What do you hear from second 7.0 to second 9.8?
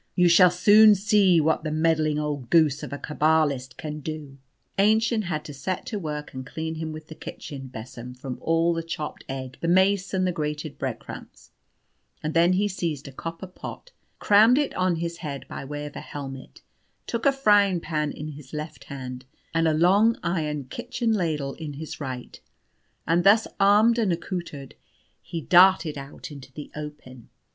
the kitchen besom from all the chopped egg, the